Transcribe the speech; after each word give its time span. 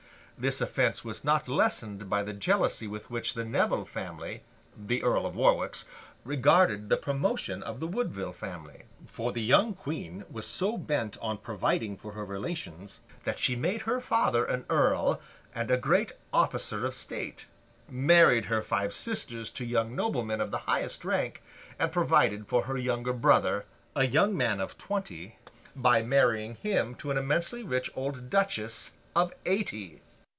This 0.37 0.59
offence 0.59 1.05
was 1.05 1.23
not 1.23 1.47
lessened 1.47 2.09
by 2.09 2.23
the 2.23 2.33
jealousy 2.33 2.87
with 2.87 3.11
which 3.11 3.35
the 3.35 3.45
Nevil 3.45 3.85
family 3.85 4.41
(the 4.75 5.03
Earl 5.03 5.27
of 5.27 5.35
Warwick's) 5.35 5.85
regarded 6.25 6.89
the 6.89 6.97
promotion 6.97 7.61
of 7.61 7.79
the 7.79 7.85
Woodville 7.85 8.33
family. 8.33 8.85
For, 9.05 9.31
the 9.31 9.43
young 9.43 9.75
Queen 9.75 10.25
was 10.31 10.47
so 10.47 10.79
bent 10.79 11.15
on 11.21 11.37
providing 11.37 11.95
for 11.95 12.13
her 12.13 12.25
relations, 12.25 13.01
that 13.23 13.37
she 13.37 13.55
made 13.55 13.83
her 13.83 14.01
father 14.01 14.43
an 14.43 14.65
earl 14.67 15.21
and 15.53 15.69
a 15.69 15.77
great 15.77 16.13
officer 16.33 16.87
of 16.87 16.95
state; 16.95 17.45
married 17.87 18.45
her 18.45 18.63
five 18.63 18.95
sisters 18.95 19.51
to 19.51 19.63
young 19.63 19.95
noblemen 19.95 20.41
of 20.41 20.49
the 20.49 20.57
highest 20.65 21.05
rank; 21.05 21.43
and 21.77 21.91
provided 21.91 22.47
for 22.47 22.63
her 22.63 22.77
younger 22.79 23.13
brother, 23.13 23.65
a 23.95 24.07
young 24.07 24.35
man 24.35 24.59
of 24.59 24.75
twenty, 24.79 25.35
by 25.75 26.01
marrying 26.01 26.55
him 26.55 26.95
to 26.95 27.11
an 27.11 27.17
immensely 27.19 27.61
rich 27.61 27.91
old 27.95 28.31
duchess 28.31 28.97
of 29.15 29.31
eighty. 29.45 30.01